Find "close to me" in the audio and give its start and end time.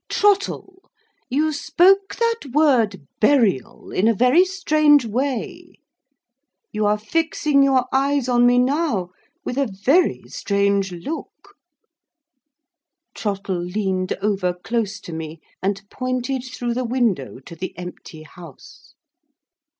14.55-15.39